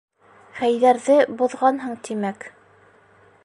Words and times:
Хәйҙәрҙе 0.59 1.17
боҙғанһың, 1.43 1.95
тимәк. 2.09 2.51